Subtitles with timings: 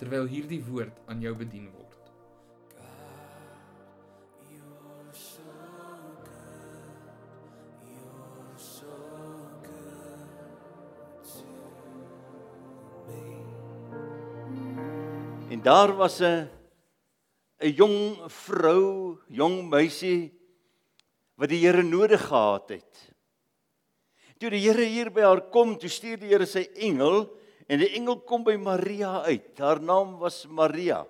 [0.00, 1.86] terwyl hierdie woord aan jou bedien word.
[15.50, 16.48] En daar was 'n
[17.60, 20.32] 'n jong vrou, jong meisie
[21.36, 23.14] wat die Here nodig gehad het.
[24.38, 27.30] Toe die Here hier by haar kom, toe stuur die Here sy engel
[27.66, 29.50] En die engel kom by Maria uit.
[29.58, 31.02] Haar naam was Maria.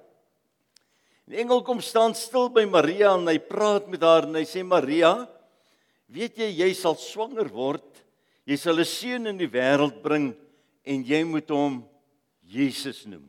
[1.26, 4.62] Die engel kom staan stil by Maria en hy praat met haar en hy sê
[4.62, 5.26] Maria,
[6.06, 7.84] weet jy jy sal swanger word.
[8.46, 10.32] Jy sal 'n seun in die wêreld bring
[10.86, 11.82] en jy moet hom
[12.46, 13.26] Jesus noem.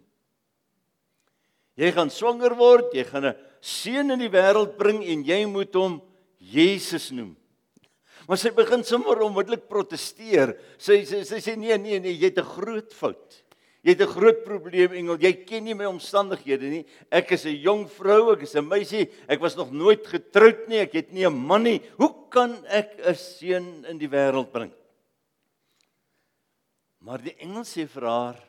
[1.76, 5.74] Jy gaan swanger word, jy gaan 'n seun in die wêreld bring en jy moet
[5.74, 6.02] hom
[6.38, 7.36] Jesus noem.
[8.28, 10.58] Maar sy begin sommer onmiddellik proteseer.
[10.78, 13.44] Sy sy sy sê nee nee nee, jy het 'n groot fout.
[13.88, 15.18] Jy het 'n groot probleem engel.
[15.18, 16.86] Jy ken nie my omstandighede nie.
[17.10, 19.08] Ek is 'n jong vrou, ek is 'n meisie.
[19.30, 20.80] Ek was nog nooit getroud nie.
[20.80, 21.82] Ek het nie 'n man nie.
[21.98, 24.74] Hoe kan ek 'n seun in die wêreld bring?
[27.00, 28.44] Maar die engel sê vir haar: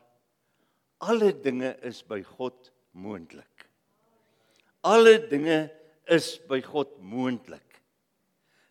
[1.00, 3.68] Alle dinge is by God moontlik.
[4.82, 5.70] Alle dinge
[6.08, 7.67] is by God moontlik.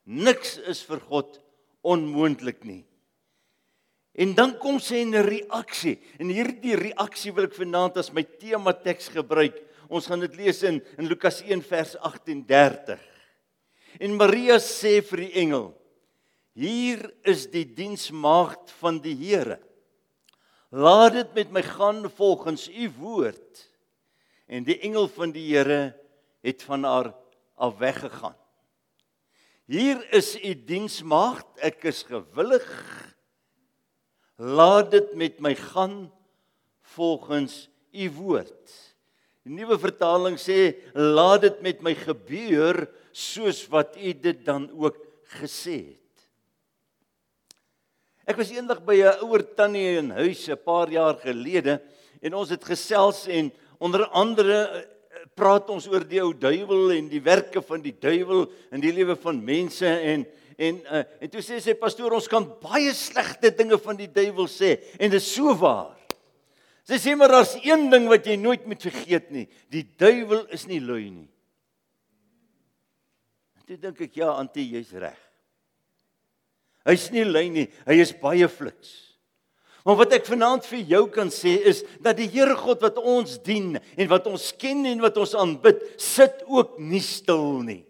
[0.08, 1.42] Niks is vir God
[1.84, 2.86] onmoontlik nie.
[4.18, 6.00] En dan kom sy in 'n reaksie.
[6.18, 9.62] En hierdie reaksie wil ek vanaand as my tema teks gebruik.
[9.90, 13.00] Ons gaan dit lees in in Lukas 1 vers 38.
[14.00, 15.76] En Maria sê vir die engel:
[16.56, 19.60] Hier is die diensmaagd van die Here.
[20.72, 23.70] Laat dit met my gaan volgens u woord.
[24.48, 25.94] En die engel van die Here
[26.42, 27.14] het van haar
[27.56, 28.36] af weggegaan.
[29.68, 32.68] Hier is u diensmaagd, ek is gewillig.
[34.40, 36.06] Laat dit met my gaan
[36.96, 38.76] volgens u woord.
[39.44, 45.02] Die nuwe vertaling sê laat dit met my gebeur soos wat u dit dan ook
[45.36, 46.26] gesê het.
[48.28, 51.82] Ek was eendag by 'n ouer tannie in huis 'n paar jaar gelede
[52.22, 54.88] en ons het gesels en onder andere
[55.36, 59.18] praat ons oor die ou duiwel en die werke van die duiwel in die lewe
[59.20, 60.28] van mense en
[60.58, 64.48] en uh, en toe sê sy pastoor ons kan baie slegte dinge van die duiwel
[64.50, 65.94] sê en dit is so waar.
[66.88, 69.46] Sy sê maar daar's een ding wat jy nooit moet vergeet nie.
[69.70, 71.28] Die duiwel is nie lui nie.
[73.60, 75.20] En toe dink ek ja, antie, jy's reg.
[76.88, 79.07] Hy's nie lui nie, hy is baie fliks.
[79.88, 83.38] Maar wat ek vanaand vir jou kan sê is dat die Here God wat ons
[83.40, 87.84] dien en wat ons ken en wat ons aanbid, sit ook nie stil nie.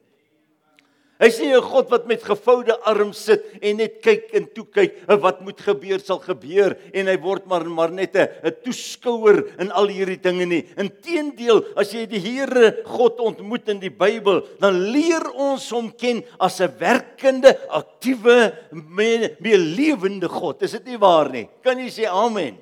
[1.17, 5.01] Hy's nie 'n God wat met gevoude arms sit en net kyk en toe kyk
[5.17, 9.89] wat moet gebeur sal gebeur en hy word maar maar net 'n toeskouer in al
[9.89, 10.61] hierdie dinge nie.
[10.77, 16.23] Inteendeel, as jy die Here God ontmoet in die Bybel, dan leer ons hom ken
[16.39, 20.61] as 'n werkende, aktiewe, meelewende God.
[20.61, 21.50] Is dit nie waar nie?
[21.63, 22.57] Kan jy sê amen?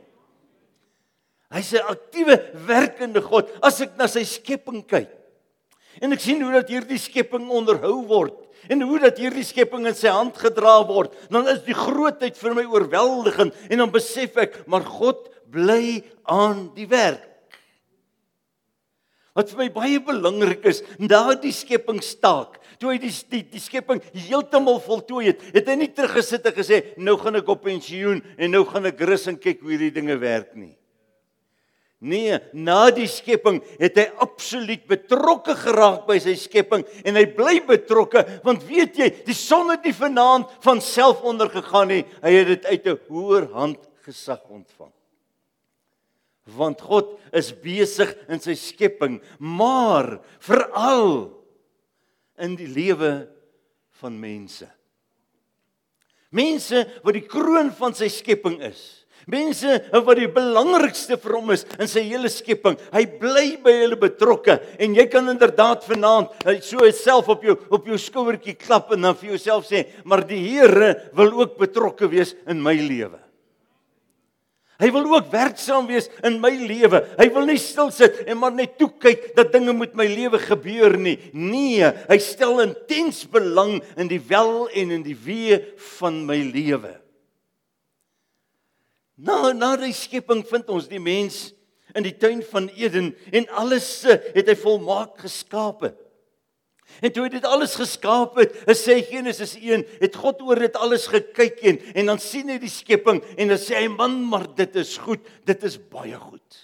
[1.52, 3.52] Hy's 'n aktiewe, werkende God.
[3.62, 5.10] As ek na sy skepping kyk
[6.02, 9.98] en ek sien hoe dat hierdie skepping onderhou word en hoe dat hierdie skepping in
[9.98, 14.62] sy hand gedra word, dan is die grootheid vir my oorweldigend en dan besef ek,
[14.70, 17.24] maar God bly aan die werk.
[19.36, 23.60] Wat vir my baie belangrik is, na die skepping staak, toe hy die die, die
[23.60, 28.24] skepping heeltemal voltooi het, het hy nie teruggesit en gesê, nou gaan ek op pensioen
[28.38, 30.72] en nou gaan ek rus en kyk hoe hierdie dinge werk nie.
[32.06, 37.56] Nee, na die skepping het hy absoluut betrokke geraak by sy skepping en hy bly
[37.66, 42.04] betrokke want weet jy, die son het nie vanaand van self ondergegaan nie.
[42.22, 44.94] Hy het dit uit 'n hoër hand gesag ontvang.
[46.46, 51.34] Want God is besig in sy skepping, maar veral
[52.38, 53.28] in die lewe
[53.98, 54.70] van mense.
[56.30, 59.05] Mense wat die kroon van sy skepping is.
[59.32, 62.78] Mense wat die belangrikste vir hom is in sy hele skepping.
[62.94, 67.58] Hy bly by hulle betrokke en jy kan inderdaad vanaand eh, so self op jou
[67.74, 72.10] op jou skouertjie klap en dan vir jouself sê, maar die Here wil ook betrokke
[72.12, 73.18] wees in my lewe.
[74.76, 77.00] Hy wil ook werksaam wees in my lewe.
[77.16, 80.42] Hy wil nie stil sit en maar net toe kyk dat dinge met my lewe
[80.44, 81.16] gebeur nie.
[81.32, 85.62] Nee, hy stel intens belang in die wel en in die wee
[85.96, 86.92] van my lewe.
[89.16, 91.54] Na na die skepping vind ons die mens
[91.96, 95.94] in die tuin van Eden en alles het hy volmaak geskape.
[97.02, 101.08] En toe hy dit alles geskaap het, sê Genesis 1, het God oor dit alles
[101.12, 104.78] gekyk en en dan sien hy die skepping en dan sê hy man, maar dit
[104.80, 106.62] is goed, dit is baie goed.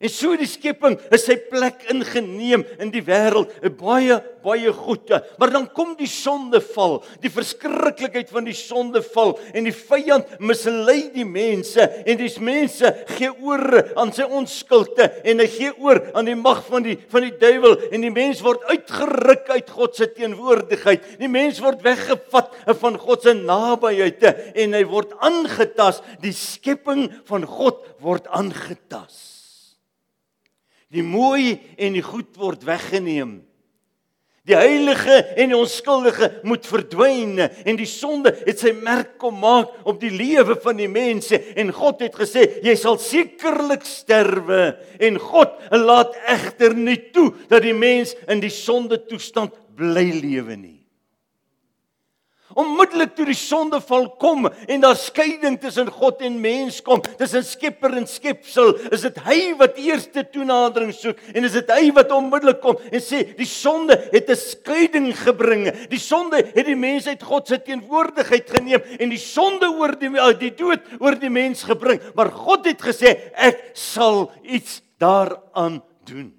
[0.00, 5.20] En so die skepping is sy plek ingeneem in die wêreld, 'n baie baie goeie.
[5.38, 11.26] Maar dan kom die sondeval, die verskriklikheid van die sondeval en die vyand mislei die
[11.28, 16.38] mense en dis mense gee oor aan sy onskulte en hy gee oor aan die
[16.38, 21.18] mag van die van die duiwel en die mens word uitgeruk uit God se teenwoordigheid.
[21.20, 24.24] Die mens word weggevat van God se nabyheid
[24.54, 26.00] en hy word aangetas.
[26.24, 29.39] Die skepping van God word aangetas.
[30.90, 33.38] Die mooi en die goed word weggeneem.
[34.48, 39.84] Die heilige en die onskuldige moet verdwyn en die sonde het sy merk kom maak
[39.86, 45.20] op die lewe van die mense en God het gesê jy sal sekerlik sterwe en
[45.20, 50.79] God laat egter nie toe dat die mens in die sonde toestand bly lewe nie.
[52.58, 57.94] Onmiddellik toe die sondeval kom en daar skeiding tussen God en mens kom, tussen skepper
[58.00, 62.58] en skepsel, is dit hy wat eerste toenadering soek en is dit hy wat onmiddellik
[62.64, 65.70] kom en sê die sonde het 'n skeiding gebring.
[65.90, 70.10] Die sonde het die mens uit God se teenwoordigheid geneem en die sonde oor die
[70.38, 72.00] die dood oor die mens gebring.
[72.14, 76.34] Maar God het gesê ek sal iets daaraan doen.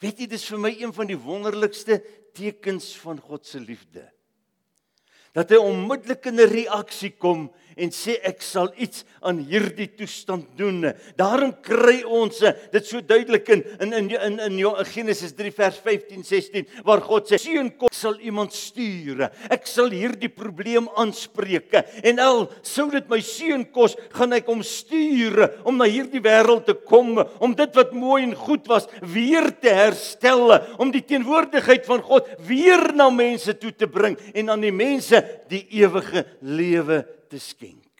[0.00, 2.02] Weet jy dis vir my een van die wonderlikste
[2.34, 4.04] tekens van God se liefde.
[5.34, 10.46] Dat hy onmiddellik in 'n reaksie kom en sê ek sal iets aan hierdie toestand
[10.58, 10.92] doen.
[11.18, 15.78] Daarom kry ons eh, dit so duidelik in in in in, in Genesis 3 vers
[15.84, 19.26] 15 16 waar God sê seun kom sal iemand stuur.
[19.52, 24.62] Ek sal hierdie probleem aanspreek en al sou dit my seun kos, gaan ek hom
[24.64, 29.50] stuur om na hierdie wêreld te kom om dit wat mooi en goed was weer
[29.60, 34.64] te herstel, om die teenwoordigheid van God weer na mense toe te bring en aan
[34.64, 35.20] die mense
[35.50, 37.02] die ewige lewe
[37.34, 37.90] te skenk.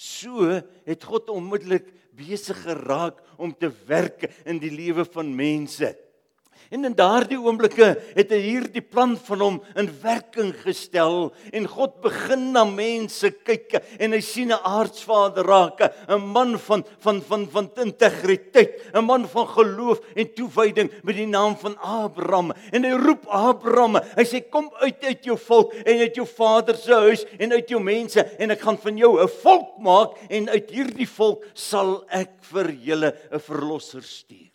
[0.00, 0.46] So
[0.86, 5.92] het God onmiddellik besig geraak om te werk in die lewe van mense.
[6.70, 11.96] En in daardie oomblikke het hy hierdie plan van hom in werking gestel en God
[12.04, 17.48] begin na mense kyk en hy sien 'n aardsvader raak, 'n man van van van
[17.50, 22.94] van integriteit, 'n man van geloof en toewyding met die naam van Abraham en hy
[22.94, 23.98] roep Abraham.
[24.14, 27.68] Hy sê kom uit uit jou volk en uit jou vader se huis en uit
[27.68, 32.04] jou mense en ek gaan van jou 'n volk maak en uit hierdie volk sal
[32.08, 34.49] ek vir julle 'n verlosser stuur.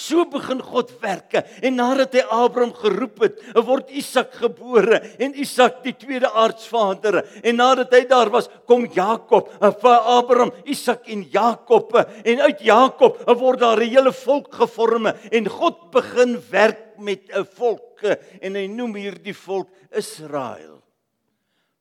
[0.00, 5.82] So begin God werke en nadat hy Abraham geroep het, word Isak gebore en Isak
[5.84, 11.92] die tweede aardsvader en nadat hy daar was, kom Jakob vir Abraham, Isak en Jakob
[12.00, 17.44] en uit Jakob word daar 'n hele volk gevorm en God begin werk met 'n
[17.44, 18.00] volk
[18.40, 20.80] en hy noem hierdie volk Israel.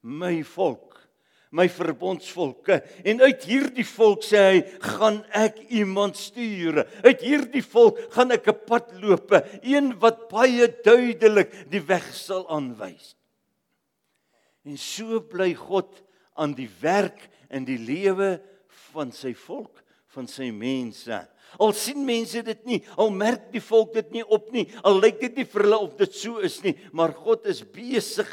[0.01, 0.88] My volk
[1.49, 2.79] my verbondsvolke.
[3.03, 6.83] En uit hierdie volk sê hy gaan ek iemand stuur.
[7.05, 12.45] Uit hierdie volk gaan ek 'n pad loop een wat baie duidelik die weg sal
[12.49, 13.15] aanwys.
[14.65, 16.03] En so bly God
[16.35, 18.39] aan die werk in die lewe
[18.93, 19.81] van sy volk
[20.13, 21.27] van sy mense.
[21.57, 25.19] Al sien mense dit nie, al merk die volk dit nie op nie, al lyk
[25.19, 28.29] dit nie vir hulle of dit so is nie, maar God is besig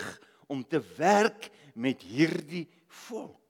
[0.49, 2.67] om te werk met hierdie
[3.09, 3.46] volk.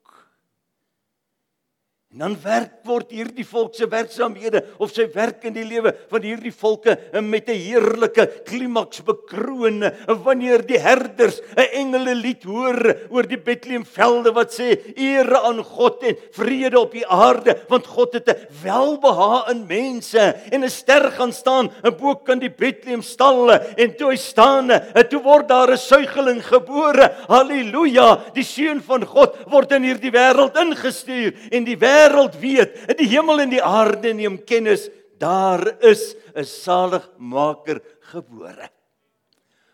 [2.15, 6.23] En dan werk word hierdie volk se werksaamhede of sy werk in die lewe van
[6.25, 9.83] hierdie volke met 'n heerlike klimaks bekroon
[10.23, 12.79] wanneer die herders 'n engele lied hoor
[13.11, 18.15] oor die Bethlehemvelde wat sê ere aan God en vrede op die aarde want God
[18.15, 23.51] het 'n welbehae in mense en 'n ster gaan staan bo kan die Bethlehem stal
[23.51, 24.71] en toe hy staan
[25.11, 27.13] toe word daar 'n suigeling gebore.
[27.29, 32.77] Haleluja die seun van God word in hierdie wêreld ingestuur en die wêreld wêreld weet,
[32.93, 34.89] in die hemel en die aarde neem kennis,
[35.19, 37.81] daar is 'n saligmaker
[38.13, 38.69] gebore.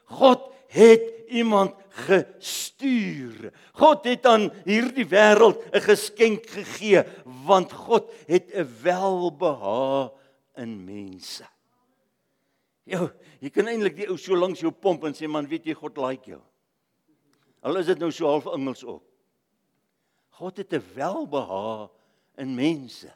[0.07, 1.75] God het iemand
[2.07, 3.53] gestuur.
[3.73, 7.05] God het aan hierdie wêreld 'n geskenk gegee
[7.47, 10.13] want God het 'n welbehae
[10.57, 11.45] in mense.
[12.85, 13.11] Jo,
[13.41, 15.97] jy kan eintlik die ou so langs jou pomp en sê man, weet jy God
[15.99, 16.43] like jou.
[17.63, 19.05] Al is dit nou so half Engels ook.
[20.31, 21.91] God het 'n welbehae
[22.37, 23.11] in mense.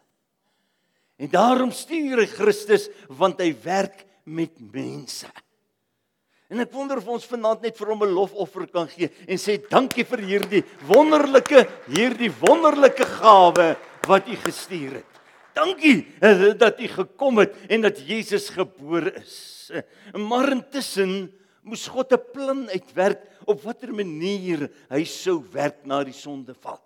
[1.17, 5.29] En daarom stuur hy Christus want hy werk met mense.
[6.47, 9.59] En ek wonder of ons vanaand net vir hom 'n lofoffer kan gee en sê
[9.59, 15.13] dankie vir hierdie wonderlike hierdie wonderlike gawe wat u gestuur het.
[15.57, 19.73] Dankie eh, dat u gekom het en dat Jesus gebore is.
[20.15, 21.33] Maar intussen
[21.67, 26.79] moes God 'n plan uitwerk op watter manier hy sou werk na die sondeval.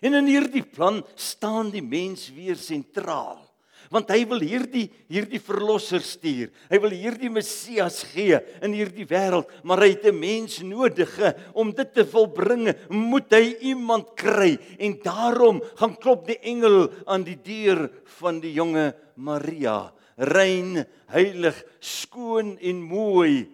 [0.00, 3.46] En in hierdie plan staan die mens weer sentraal
[3.92, 6.50] want hy wil hierdie hierdie verlosser stuur.
[6.70, 11.12] Hy wil hierdie Messias gee in hierdie wêreld, maar hy het 'n mens nodig
[11.54, 12.74] om dit te volbring.
[12.90, 18.52] Moet hy iemand kry en daarom gaan klop die engel aan die deur van die
[18.52, 23.48] jonge Maria, rein, heilig, skoon en mooi,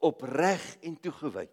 [0.00, 1.50] opreg en toegewyd.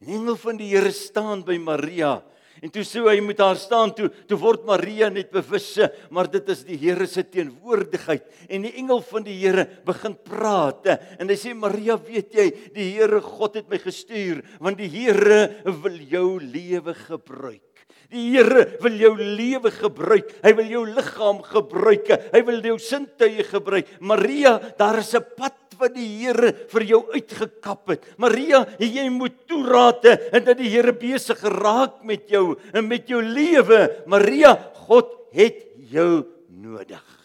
[0.00, 2.22] Die engel van die Here staan by Maria
[2.62, 5.72] En toe sou hy met haar staan toe toe word Maria net bewus,
[6.14, 10.86] maar dit is die Here se teenwoordigheid en die engel van die Here begin praat
[10.94, 15.48] en hy sê Maria, weet jy, die Here God het my gestuur want die Here
[15.82, 17.73] wil jou lewe gebruik.
[18.12, 20.32] Die Here wil jou lewe gebruik.
[20.44, 22.10] Hy wil jou liggaam gebruik.
[22.32, 23.88] Hy wil jou sintuie gebruik.
[24.00, 28.02] Maria, daar is 'n pad wat die Here vir jou uitgekap het.
[28.18, 33.22] Maria, jy moet toeraat en dat die Here besig geraak met jou en met jou
[33.22, 34.04] lewe.
[34.06, 34.54] Maria,
[34.86, 37.23] God het jou nodig.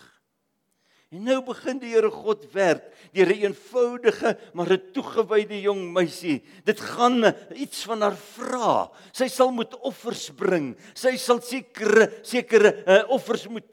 [1.10, 2.84] En nou begin die Here God werk
[3.16, 6.44] deur 'n eenvoudige maar 'n toegewyde jong meisie.
[6.64, 8.92] Dit gaan iets van haar vra.
[9.12, 10.78] Sy sal moet offers bring.
[10.94, 13.66] Sy sal sekere sekere uh, offers moet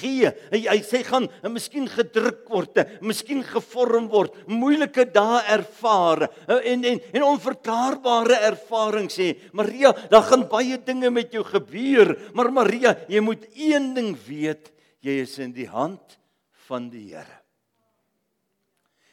[0.00, 0.32] gee.
[0.50, 6.24] Hy, hy sê gaan uh, miskien gedruk word, uh, miskien gevorm word, moeilike dae ervaar
[6.24, 9.36] uh, en en en onverklaarbare ervarings sê.
[9.52, 14.72] Maria, daar gaan baie dinge met jou gebeur, maar Maria, jy moet een ding weet,
[15.04, 16.21] jy is in die hand
[16.68, 17.38] van die Here.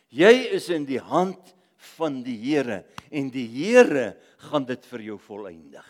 [0.09, 1.53] Jy is in die hand
[1.97, 4.13] van die Here en die Here
[4.49, 5.87] gaan dit vir jou volëindig.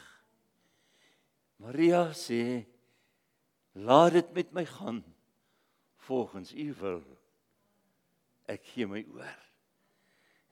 [1.60, 2.66] Maria sê:
[3.76, 5.04] "Laat dit met my gaan
[6.08, 7.04] volgens U wil.
[8.48, 9.49] Ek gee my oor."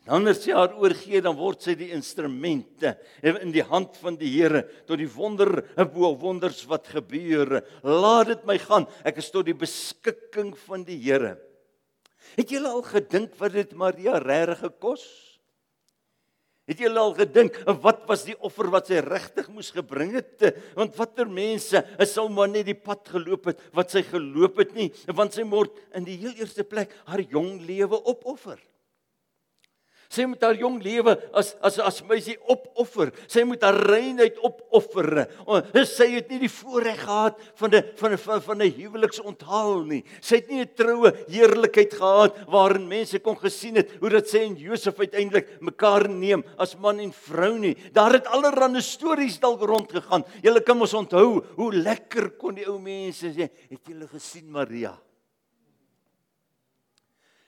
[0.07, 4.63] Wanneer sy haar oorgee, dan word sy die instrumente in die hand van die Here
[4.87, 5.59] tot die wonder,
[5.91, 7.59] bo wonders wat gebeur.
[7.83, 8.87] Laat dit my gaan.
[9.07, 11.35] Ek is tot die beskikking van die Here.
[12.37, 15.03] Het julle al gedink wat dit Maria regtig gekos?
[16.67, 20.49] Het julle al gedink wat was die offer wat sy regtig moes gebring het?
[20.75, 21.79] Want watter mense
[22.11, 25.71] sou maar net die pad geloop het wat sy geloop het nie, want sy moet
[25.95, 28.59] in die heel eerste plek haar jong lewe opoffer.
[30.07, 33.11] Sy moet haar jong lewe as as as meisie opoffer.
[33.27, 35.25] Sy moet haar reinheid opoffer.
[35.83, 40.03] Sy het nie die voorreg gehad van 'n van 'n van, 'n huweliksonthaal nie.
[40.21, 44.39] Sy het nie 'n troue heerlikheid gehad waarin mense kon gesien het hoe dat sy
[44.39, 47.75] en Josef uiteindelik mekaar neem as man en vrou nie.
[47.91, 50.23] Daar het allerlei stories dalk rondgegaan.
[50.41, 54.97] Julle kan mos onthou hoe lekker kon die ou mense sê, het julle gesien Maria?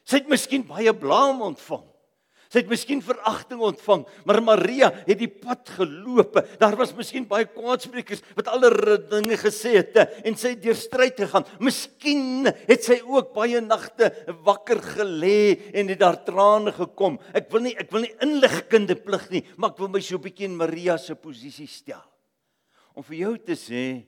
[0.03, 1.85] Sy het miskien baie blaam ontvang.
[2.49, 6.39] Sy het miskien veragting ontvang, maar Maria het die pad geloop.
[6.57, 11.19] Daar was miskien baie kwaadspreekers wat allerlei dinge gesê het en sy het deur stryd
[11.21, 11.45] gegaan.
[11.61, 14.09] Miskien het sy ook baie nagte
[14.47, 17.19] wakker gelê en het daar trane gekom.
[17.37, 20.25] Ek wil nie ek wil nie inligkinde plig nie, maar ek wil my so 'n
[20.25, 22.01] bietjie in Maria se posisie stel.
[22.95, 24.05] Om vir jou te sê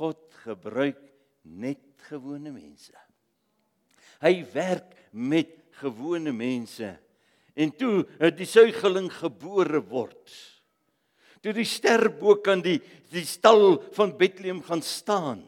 [0.00, 1.04] God gebruik
[1.44, 2.96] net gewone mense.
[4.22, 6.96] Hy werk met gewone mense.
[7.58, 8.06] En toe
[8.38, 10.36] die suigeling gebore word.
[11.42, 12.78] Toe die ster bo kan die
[13.10, 15.47] die stal van Bethlehem gaan staan.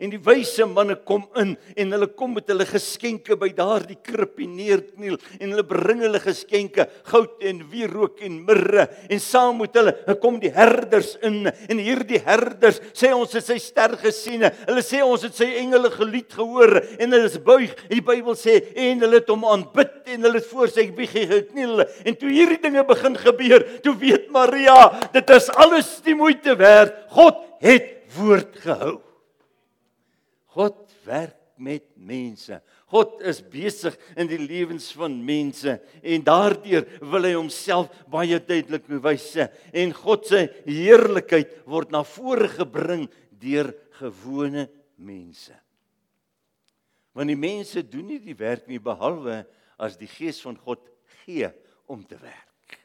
[0.00, 4.36] En die wyse manne kom in en hulle kom met hulle geskenke by daardie krib
[4.56, 10.16] neerkniel en hulle bring hulle geskenke goud en wierook en mirre en saam met hulle
[10.22, 11.46] kom die herders in.
[11.46, 15.90] En hierdie herders sê ons het sy ster gesien hulle sê ons het sy engele
[15.94, 17.72] gelied gehoor en hulle is buig.
[17.92, 21.84] Die Bybel sê en hulle het hom aanbid en hulle het voor sy wieg gekniel.
[22.04, 24.78] En toe hierdie dinge begin gebeur toe weet Maria
[25.14, 26.94] dit is alles die moeite werd.
[27.16, 29.05] God het woord gehou
[30.56, 32.58] God werk met mense.
[32.92, 38.86] God is besig in die lewens van mense en daardeur wil hy homself baie duidelik
[38.88, 43.06] bewys en God se heerlikheid word na vore gebring
[43.40, 45.54] deur gewone mense.
[47.16, 49.42] Want die mense doen nie die werk nie behalwe
[49.80, 50.82] as die gees van God
[51.24, 51.48] gee
[51.88, 52.76] om te werk.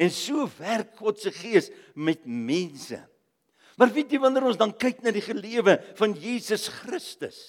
[0.00, 3.00] En so werk God se gees met mense.
[3.80, 7.40] Maar weet jy wanneer ons dan kyk na die gelewe van Jesus Christus?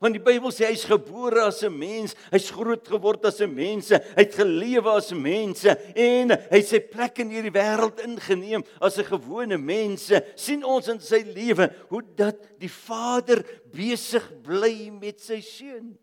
[0.00, 3.92] Want die Bybel sê hy's gebore as 'n mens, hy's groot geword as 'n mens,
[3.92, 9.04] hy't gelewe as 'n mens en hy sy plek in hierdie wêreld ingeneem as 'n
[9.04, 10.10] gewone mens.
[10.34, 15.98] sien ons in sy lewe hoe dat die Vader besig bly met sy seun.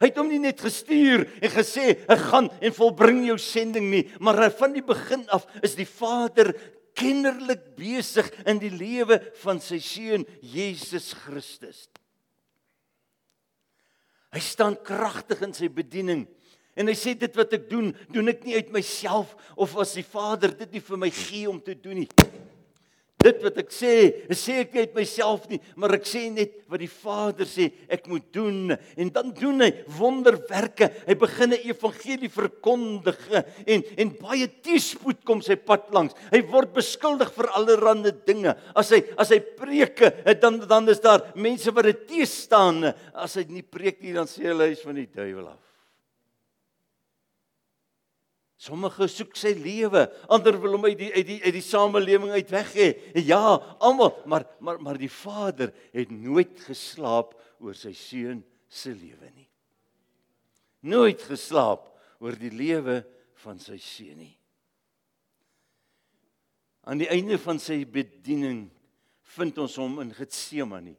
[0.00, 4.08] Hy het hom nie net gestuur en gesê ek gaan en volbring jou sending nie,
[4.20, 6.54] maar van die begin af is die Vader
[6.98, 11.86] kennerlik besig in die lewe van sy seun Jesus Christus.
[14.32, 16.24] Hy staan kragtig in sy bediening.
[16.72, 20.06] En hy sê dit wat ek doen, doen ek nie uit myself of as die
[20.06, 22.08] Vader dit nie vir my gee om te doen nie.
[23.22, 23.92] Dit wat ek sê,
[24.34, 28.26] sê ek uit myself nie, maar ek sê net wat die Vader sê ek moet
[28.34, 30.90] doen en dan doen hy wonderwerke.
[31.06, 33.18] Hy begin 'n evangelie verkondig
[33.66, 36.14] en en baie teespoed kom sy pad langs.
[36.32, 38.56] Hy word beskuldig vir allerlei dinge.
[38.74, 40.02] As hy as hy preek,
[40.40, 42.94] dan dan is daar mense wat dit teestaan.
[43.14, 45.71] As hy nie preek nie, dan sê hulle hy is van die duiwel af.
[48.62, 52.52] Sommige soek sy lewe, ander wil hom uit die uit die uit die samelewing uit
[52.52, 52.88] weg hê.
[53.26, 59.32] Ja, almal, maar maar maar die Vader het nooit geslaap oor sy seun se lewe
[59.32, 59.48] nie.
[60.86, 61.90] Nooit geslaap
[62.22, 63.00] oor die lewe
[63.42, 64.36] van sy seun nie.
[66.86, 68.68] Aan die einde van sy bediening
[69.34, 70.94] vind ons hom in Getsemane.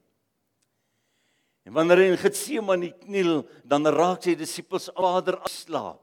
[1.63, 6.02] En wanneer hy in Getsemane kniel, dan raak sy disippels Vader aslaap.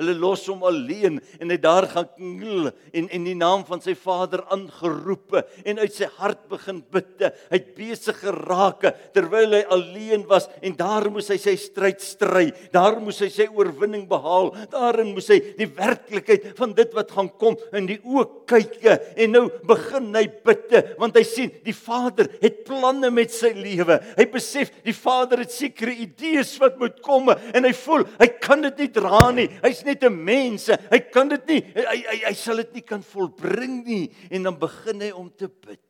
[0.00, 3.94] Hulle los hom alleen en hy daar gaan kniel en en die naam van sy
[3.98, 7.22] vader aangeroep en uit sy hart begin bid.
[7.22, 12.48] Hy het besig geraak terwyl hy alleen was en daar moes hy sy stryd stry.
[12.74, 14.50] Daar moes hy sy oorwinning behaal.
[14.72, 19.34] Daarin moes hy die werklikheid van dit wat gaan kom in die oë kyk en
[19.34, 24.00] nou begin hy bid want hy sien die Vader het planne met sy lewe.
[24.18, 28.64] Hy besef die Vader het sekere idees wat moet kom en hy voel hy kan
[28.64, 29.46] dit nie dra nie.
[29.62, 30.68] Hy's net 'n mens.
[30.68, 34.58] Hy kan dit nie hy hy, hy sal dit nie kan volbring nie en dan
[34.58, 35.80] begin hy om te bid.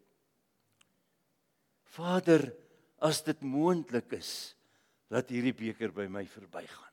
[1.94, 2.52] Vader,
[2.98, 4.54] as dit moontlik is,
[5.10, 6.92] laat hierdie beker by my verbygaan.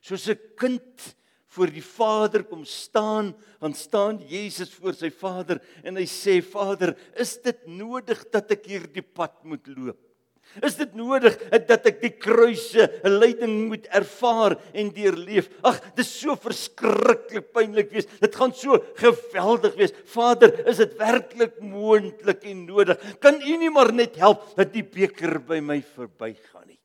[0.00, 1.16] Soos 'n kind
[1.52, 6.96] voor die Vader kom staan, want staan Jesus voor sy Vader en hy sê Vader,
[7.14, 10.11] is dit nodig dat ek hierdie pad moet loop?
[10.60, 15.48] Is dit nodig dat ek die kruise 'n lyding moet ervaar en deurleef?
[15.64, 18.06] Ag, dit is so verskriklik pynlik wees.
[18.20, 19.96] Dit gaan so geweldig wees.
[20.04, 23.00] Vader, is dit werklik moontlik en nodig?
[23.18, 26.80] Kan U nie maar net help dat die beker by my verbygaan nie?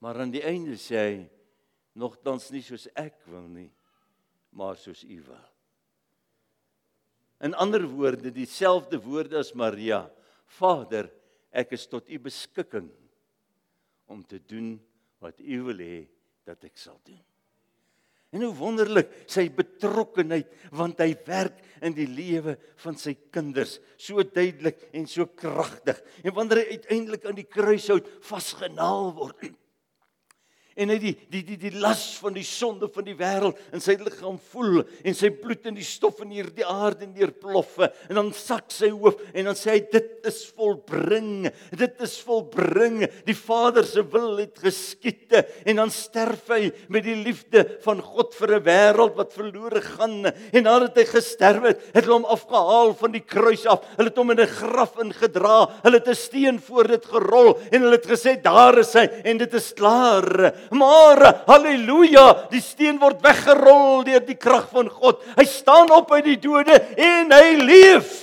[0.00, 1.30] Maar aan die einde sê hy
[1.96, 3.70] nogtans nie soos ek wil nie,
[4.52, 5.46] maar soos U wil.
[7.44, 10.06] In ander woorde, dieselfde woorde as Maria.
[10.58, 11.08] Vader,
[11.50, 12.88] ek is tot u beskikking
[14.12, 14.76] om te doen
[15.22, 16.04] wat u wil hê
[16.46, 17.22] dat ek sal doen.
[18.34, 24.20] En hoe wonderlik sy betrokkenheid want hy werk in die lewe van sy kinders so
[24.20, 26.00] duidelik en so kragtig.
[26.26, 29.46] En wanneer hy uiteindelik aan die kruishout vasgenaal word,
[30.76, 33.96] en hy die die die die las van die sonde van die wêreld in sy
[34.00, 38.70] liggaam voel en sy bloed in die stof in hierdie aarde neerplof en dan sak
[38.70, 43.04] sy hoof en dan sê hy dit is volbring dit is volbring.
[43.26, 45.34] Die Vader se wil het geskied
[45.66, 50.26] en dan sterf hy met die liefde van God vir 'n wêreld wat verlore gaan.
[50.52, 53.84] En nadat hy gesterf het het hulle hom afgehaal van die kruis af.
[53.96, 55.68] Hulle het hom in 'n graf ingedra.
[55.82, 59.38] Hulle het 'n steen voor dit gerol en hulle het gesê daar is hy en
[59.38, 65.22] dit is klaar Maar haleluja, die steen word weggerol deur die krag van God.
[65.38, 68.14] Hy staan op uit die dode en hy leef.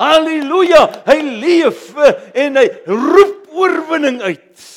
[0.00, 1.92] Halleluja, hy leef
[2.34, 4.68] en hy roep oorwinning uit.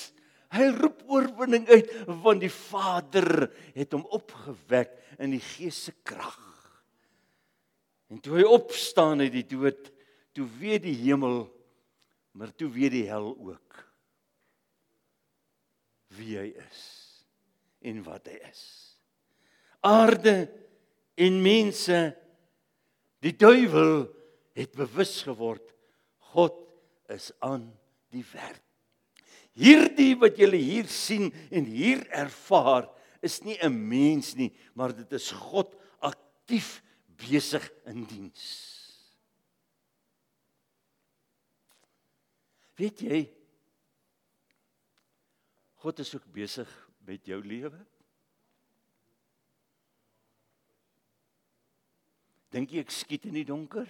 [0.56, 1.90] Hy roep oorwinning uit
[2.22, 6.40] want die Vader het hom opgewek in die Gees se krag.
[8.12, 9.90] En toe hy opstaan uit die dood,
[10.36, 11.46] toe weet die hemel,
[12.38, 13.85] maar toe weet die hel ook
[16.18, 16.84] wie hy is
[17.86, 18.64] en wat hy is.
[19.86, 20.48] Aarde
[21.16, 22.00] en mense
[23.26, 24.08] die duiwel
[24.58, 25.74] het bewus geword
[26.34, 26.58] God
[27.12, 27.68] is aan
[28.14, 28.62] die werk.
[29.56, 32.90] Hierdie wat julle hier sien en hier ervaar
[33.24, 36.84] is nie 'n mens nie, maar dit is God aktief
[37.16, 38.44] besig in diens.
[42.76, 43.22] Weet jy,
[45.86, 46.70] God is ook besig
[47.06, 47.78] met jou lewe.
[52.50, 53.86] Dink jy ek skiet in die donker?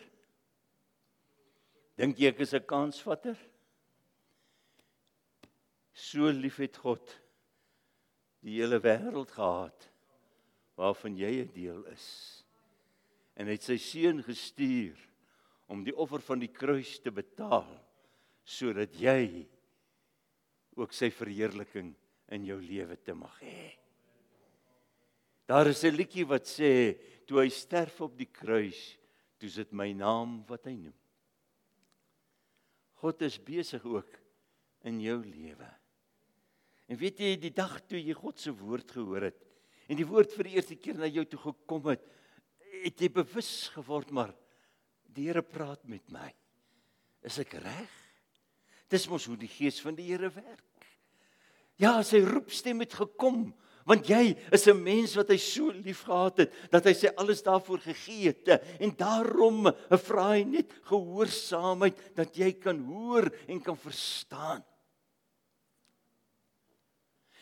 [1.95, 3.39] Dink jy ek is 'n kansvatter?
[5.93, 7.15] So lief het God
[8.43, 9.87] die hele wêreld gehad
[10.75, 12.43] waarvan jy 'n deel is.
[13.37, 14.99] En hy het sy seun gestuur
[15.67, 17.71] om die offer van die kruis te betaal
[18.43, 19.47] sodat jy
[20.75, 21.93] ook sy verheerliking
[22.35, 23.71] in jou lewe te mag hê.
[25.45, 28.97] Daar is 'n liedjie wat sê toe hy sterf op die kruis,
[29.37, 30.99] toe is dit my naam wat hy noem.
[33.01, 34.19] God is besig ook
[34.83, 35.69] in jou lewe.
[36.87, 39.41] En weet jy die dag toe jy God se woord gehoor het
[39.87, 42.01] en die woord vir die eerste keer na jou toe gekom het,
[42.83, 44.33] het jy bewus geword maar
[45.15, 46.33] die Here praat met my.
[47.23, 48.04] Is ek reg?
[48.89, 50.89] Dis mos hoe die gees van die Here werk.
[51.81, 53.53] Ja, sy roepstem het gekom
[53.85, 57.79] want jy is 'n mens wat hy so liefgehad het dat hy sy alles daarvoor
[57.79, 64.63] gegee het en daarom vra hy net gehoorsaamheid dat jy kan hoor en kan verstaan.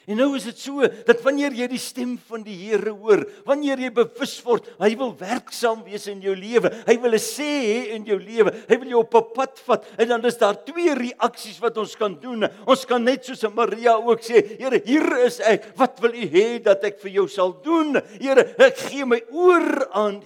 [0.03, 3.79] En nou is dit so dat wanneer jy die stem van die Here hoor, wanneer
[3.79, 6.71] jy bewus word, hy wil werksaam wees in jou lewe.
[6.87, 8.51] Hy wil 'n sê hê in jou lewe.
[8.67, 9.85] Hy wil jou op 'n pad vat.
[9.97, 12.43] En dan is daar twee reaksies wat ons kan doen.
[12.67, 15.77] Ons kan net soos Maria ook sê, Here, hier is ek.
[15.77, 17.95] Wat wil U hê dat ek vir jou sal doen?
[18.19, 20.23] Here, ek gee my oor aan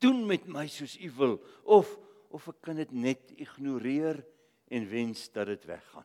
[0.00, 1.98] doen met my soos U wil of
[2.30, 4.24] of ek kan dit net ignoreer
[4.68, 6.04] en wens dat dit weggaan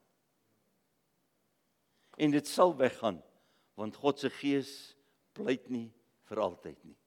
[2.22, 3.20] en dit sal weggaan
[3.80, 4.72] want God se gees
[5.34, 5.88] pleit nie
[6.30, 6.98] vir altyd nie.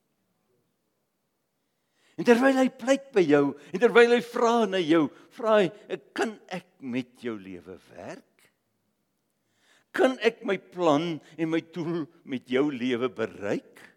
[2.19, 5.71] En terwyl hy pleit by jou en terwyl hy vra na jou, vra hy,
[6.15, 8.51] "Kan ek met jou lewe werk?
[9.93, 13.94] Kan ek my plan en my doel met jou lewe bereik?"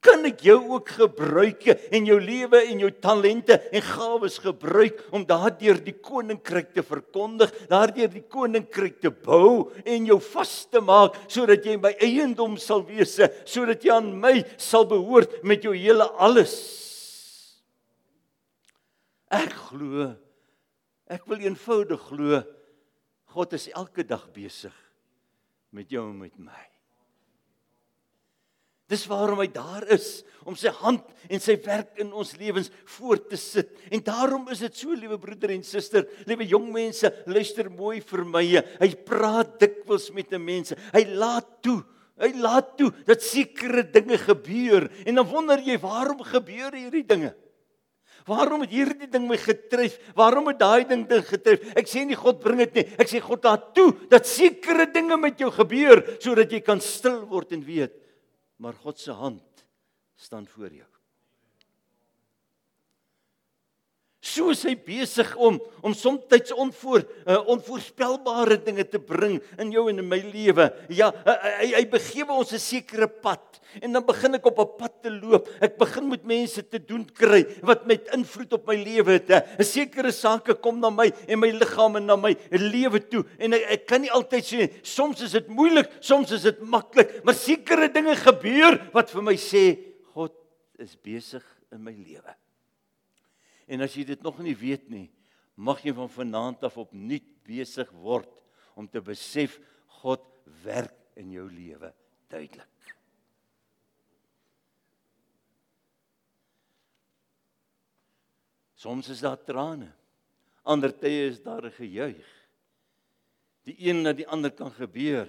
[0.00, 5.26] Kan ek jou ook gebruik en jou lewe en jou talente en gawes gebruik om
[5.28, 11.18] daardeur die koninkryk te verkondig, daardeur die koninkryk te bou en jou vas te maak
[11.28, 16.08] sodat jy my eiendom sal wees, sodat jy aan my sal behoort met jou hele
[16.16, 16.56] alles.
[19.30, 20.10] Ek glo
[21.10, 22.40] ek wil eenvoudig glo
[23.34, 24.74] God is elke dag besig
[25.74, 26.79] met jou en met my.
[28.90, 33.28] Dis waarom hy daar is om sy hand en sy werk in ons lewens voort
[33.30, 33.70] te sit.
[33.92, 38.24] En daarom is dit so, liewe broeder en suster, liewe jong mense, luister mooi vir
[38.26, 38.42] my.
[38.80, 40.74] Hy praat dikwels met mense.
[40.90, 41.78] Hy laat toe.
[42.20, 47.30] Hy laat toe dat sekere dinge gebeur en dan wonder jy waarom gebeur hierdie dinge?
[48.28, 49.94] Waarom het hierdie ding my getref?
[50.18, 51.62] Waarom het daai ding ding getref?
[51.78, 52.84] Ek sê nie God bring dit nie.
[53.00, 57.22] Ek sê God laat toe dat sekere dinge met jou gebeur sodat jy kan stil
[57.30, 57.96] word en weet
[58.60, 59.66] maar God se hand
[60.14, 60.88] staan voor jou.
[64.30, 69.86] So is hy besig om om soms onvoor uh, onvoorspelbare dinge te bring in jou
[69.88, 70.66] en in my lewe.
[70.92, 74.76] Ja, uh, hy hy begewe ons 'n sekere pad en dan begin ek op 'n
[74.78, 75.48] pad te loop.
[75.60, 79.30] Ek begin met mense te doen kry wat met invloed op my lewe het.
[79.58, 83.52] 'n Sekere sake kom na my en my liggaam en na my lewe toe en
[83.54, 87.34] ek, ek kan nie altyd sê soms is dit moeilik, soms is dit maklik, maar
[87.34, 89.78] sekere dinge gebeur wat vir my sê
[90.14, 90.34] God
[90.78, 92.36] is besig in my lewe.
[93.70, 95.06] En as jy dit nog nie weet nie,
[95.54, 98.32] mag jy van vanaand af opnuut besig word
[98.78, 99.58] om te besef
[100.00, 100.24] God
[100.64, 101.92] werk in jou lewe
[102.30, 102.66] duidelik.
[108.80, 109.90] Soms is daar trane.
[110.64, 112.26] Ander tye is daar 'n gejuig.
[113.64, 115.28] Die een na die ander kan gebeur.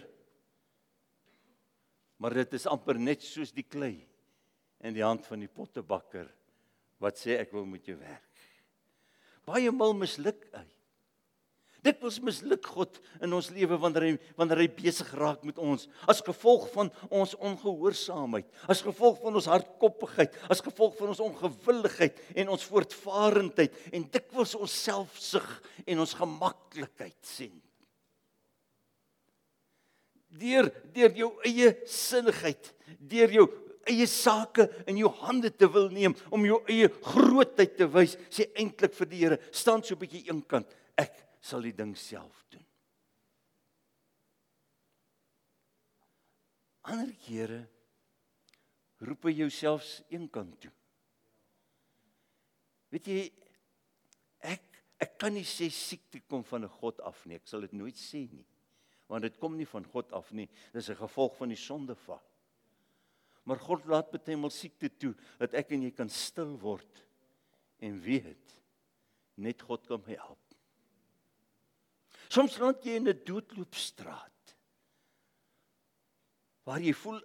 [2.17, 4.08] Maar dit is amper net soos die klei
[4.80, 6.32] in die hand van die pottebakker
[6.97, 8.31] wat sê ek wil met jou werk
[9.47, 10.67] baie mal misluk hy.
[11.82, 15.88] Dit was misluk God in ons lewe wanneer hy wanneer hy besig raak met ons
[16.10, 22.21] as gevolg van ons ongehoorsaamheid, as gevolg van ons hardkoppigheid, as gevolg van ons ongewilligheid
[22.38, 25.49] en ons voortvarendheid en dikwels ons selfsug
[25.88, 27.58] en ons gemaklikheid sien.
[30.30, 32.69] Deur deur jou eie sinnigheid,
[33.01, 33.49] deur jou
[33.89, 38.50] eie sake in jou hande te wil neem om jou eie grootheid te wys, sê
[38.56, 40.67] eintlik vir die Here, staan so 'n bietjie eenkant.
[40.98, 42.65] Ek sal die ding self doen.
[46.84, 47.67] Ander kere
[49.02, 50.72] roep jy jouself eenkant toe.
[52.91, 53.22] Weet jy
[54.41, 54.67] ek
[55.02, 57.36] ek kan nie sê siekte kom van 'n God af nie.
[57.36, 58.46] Ek sal dit nooit sê nie.
[59.08, 60.50] Want dit kom nie van God af nie.
[60.74, 62.22] Dis 'n gevolg van die sondeval.
[63.49, 67.04] Maar God laat baie maal siekte toe dat ek en jy kan stil word
[67.82, 68.58] en weet
[69.41, 70.38] net God kan my help.
[72.32, 74.30] Soms land jy in 'n doodloopstraat
[76.63, 77.19] waar jy voel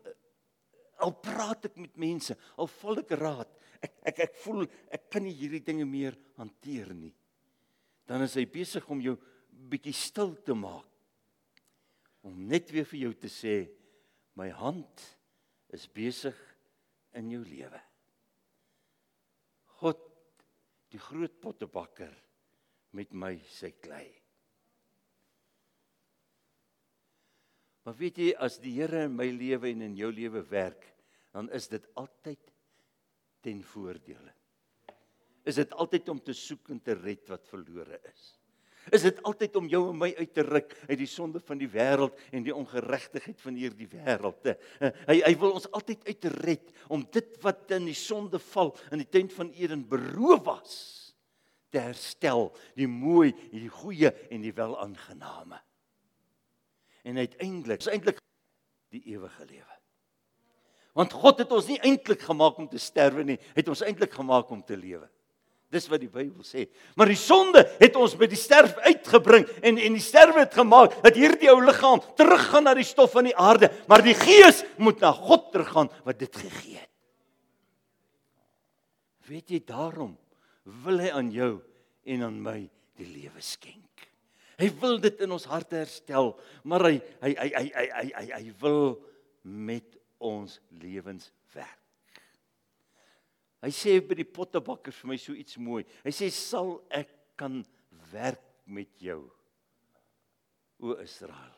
[1.04, 3.50] al praat ek met mense, al val ek raad,
[3.82, 7.14] ek ek ek voel ek kan nie hierdie dinge meer hanteer nie.
[8.06, 9.16] Dan is hy besig om jou
[9.50, 10.88] bietjie stil te maak.
[12.22, 13.68] Om net weer vir jou te sê
[14.34, 15.15] my hand
[15.76, 16.36] is besig
[17.16, 17.80] in jou lewe.
[19.80, 20.00] God
[20.92, 22.12] die groot pottebakker
[22.96, 24.08] met my sy klei.
[27.86, 30.88] Maar weet jy as die Here in my lewe en in jou lewe werk,
[31.36, 32.50] dan is dit altyd
[33.44, 34.32] ten voordele.
[35.46, 38.24] Is dit altyd om te soek en te red wat verlore is?
[38.94, 41.70] Is dit altyd om jou en my uit te ruk uit die sonde van die
[41.70, 44.52] wêreld en die ongeregtigheid van hierdie wêreld?
[45.08, 49.10] Hy hy wil ons altyd uitred om dit wat in die sonde val in die
[49.10, 50.76] tent van Eden beroof was
[51.74, 55.58] te herstel, die mooi, die goeie en die welaangename
[57.06, 58.20] en uiteindelik is eintlik
[58.94, 59.74] die ewige lewe.
[60.96, 64.14] Want God het ons nie eintlik gemaak om te sterwe nie, hy het ons eintlik
[64.16, 65.06] gemaak om te lewe.
[65.72, 66.68] Dis wat die Bybel sê.
[66.94, 71.00] Maar die sonde het ons by die sterf uitgebring en en die sterwe het gemaak
[71.02, 75.02] dat hierdie ou liggaam teruggaan na die stof van die aarde, maar die gees moet
[75.02, 76.92] na God teruggaan wat dit gegee het.
[79.26, 80.14] Weet jy daarom
[80.86, 81.56] wil hy aan jou
[82.06, 82.60] en aan my
[82.98, 83.82] die lewe skenk.
[84.56, 86.30] Hy wil dit in ons harte herstel,
[86.64, 88.94] maar hy hy hy hy hy hy hy, hy wil
[89.42, 91.28] met ons lewens.
[93.64, 95.84] Hy sê by die pottebakker vir my so iets mooi.
[96.04, 97.62] Hy sê sal ek kan
[98.12, 99.22] werk met jou
[100.82, 101.54] o Israel.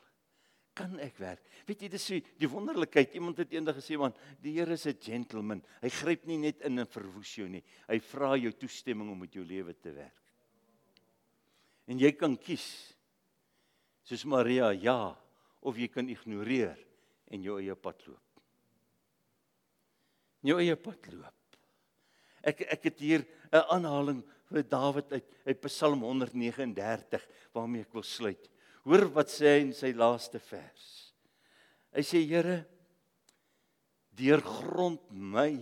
[0.79, 1.43] Kan ek werk?
[1.67, 3.17] Weet jy dis die, die wonderlikheid.
[3.19, 5.63] Iemand het eendag gesê man, die Here is 'n gentleman.
[5.83, 7.65] Hy gryp nie net in en verwoes jou nie.
[7.89, 10.23] Hy vra jou toestemming om met jou lewe te werk.
[11.89, 12.95] En jy kan kies
[14.05, 15.17] soos Maria ja
[15.61, 16.79] of jy kan ignoreer
[17.27, 18.43] en jou eie pad loop.
[20.43, 21.38] Jou eie pad loop.
[22.49, 28.03] Ek ek het hier 'n aanhaling vir Dawid uit uit Psalm 139 waarmee ek wil
[28.03, 28.51] sluit.
[28.85, 31.13] Hoor wat sê hy in sy laaste vers.
[31.93, 32.65] Hy sê Here
[34.19, 35.53] deurgrond my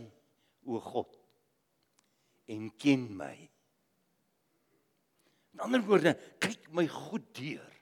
[0.67, 1.13] o God
[2.49, 3.35] en ken my.
[5.57, 7.73] In ander woorde, kyk my goed deur.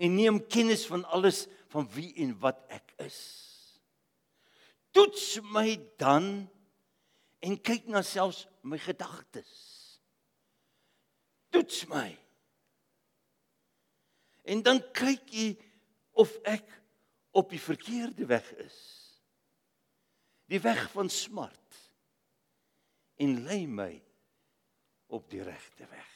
[0.00, 3.20] En neem kennis van alles van wie en wat ek is.
[4.96, 6.48] Toets my dan
[7.40, 9.52] en kyk na selfs my gedagtes.
[11.50, 12.08] Toets my.
[14.50, 15.48] En dan kyk jy
[16.20, 16.66] of ek
[17.36, 18.78] op die verkeerde weg is.
[20.50, 21.76] Die weg van smart.
[23.20, 23.92] En lei my
[25.10, 26.08] op die regte weg.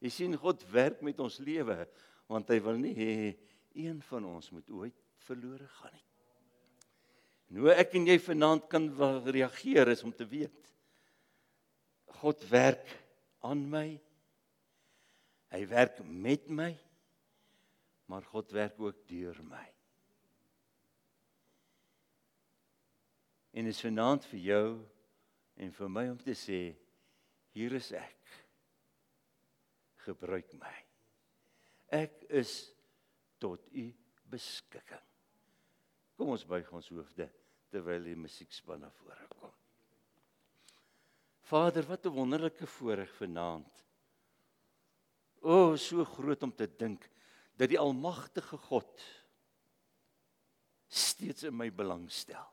[0.00, 1.84] Jy sien God werk met ons lewe
[2.30, 3.14] want hy wil nie hê
[3.74, 6.09] een van ons moet ooit verlore gaan nie.
[7.50, 8.86] En hoe ek en jy vanaand kan
[9.26, 10.56] reageer is om te weet
[12.20, 12.86] God werk
[13.48, 13.86] aan my.
[15.50, 16.70] Hy werk met my.
[18.10, 19.64] Maar God werk ook deur my.
[23.56, 24.66] En is vanaand vir jou
[25.60, 26.60] en vir my om te sê
[27.56, 28.36] hier is ek
[30.06, 30.76] gebruik my
[31.90, 32.52] ek is
[33.42, 33.88] tot u
[34.30, 35.06] beskikking
[36.16, 37.26] kom ons buig ons hoofde
[37.70, 39.54] terwyl die musiekspan na vore kom
[41.50, 43.74] Vader wat 'n wonderlike voorreg vanaand.
[45.42, 47.08] O oh, so groot om te dink
[47.56, 49.02] dat die almagtige God
[50.86, 52.46] steeds in my belang stel.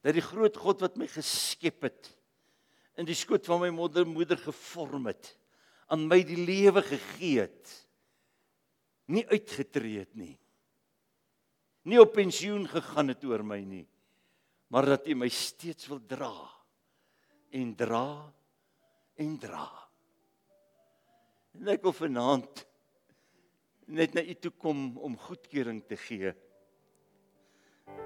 [0.00, 2.12] Dat die groot God wat my geskep het
[2.96, 5.34] in die skoot van my moeder moeder gevorm het
[5.92, 7.72] aan my die lewe gegee het
[9.12, 10.38] nie uitgetree het nie
[11.84, 13.86] nie op pensioen gegaan het oor my nie
[14.74, 16.32] maar dat U my steeds wil dra
[17.54, 18.32] en dra
[19.14, 19.68] en dra.
[21.54, 22.64] En ek wil vanaand
[23.94, 26.32] net na U toe kom om goedkeuring te gee.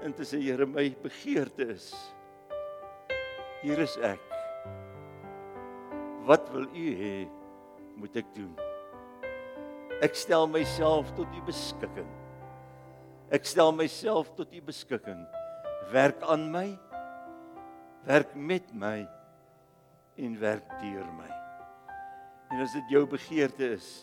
[0.05, 1.89] En te sê Here my begeerte is
[3.63, 4.21] hier is ek.
[6.29, 7.15] Wat wil u hê
[7.97, 8.53] moet ek doen?
[10.05, 12.18] Ek stel myself tot u beskikking
[13.31, 15.25] ek stel myself tot u beskikking
[15.93, 16.67] werk aan my
[18.07, 19.07] werk met my
[20.19, 21.31] en werk deur my
[22.49, 23.99] en as dit jou begeerte is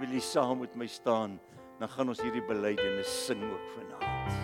[0.00, 1.38] wil jy saam met my staan
[1.78, 4.38] dan gaan ons hierdie belydenis sing ook vanaand.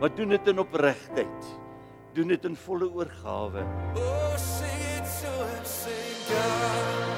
[0.00, 1.52] Maar doen dit in opregtheid.
[2.14, 3.64] Doen dit in volle oorgawe.
[3.96, 7.17] Oh, sing it so and sing God,